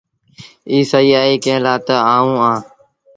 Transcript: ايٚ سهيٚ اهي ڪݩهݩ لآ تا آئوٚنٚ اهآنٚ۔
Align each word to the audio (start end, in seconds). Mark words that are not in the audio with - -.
ايٚ 0.71 0.85
سهيٚ 0.91 1.17
اهي 1.21 1.35
ڪݩهݩ 1.43 1.63
لآ 1.65 1.73
تا 1.85 1.95
آئوٚنٚ 2.13 2.39
اهآنٚ۔ 2.41 2.63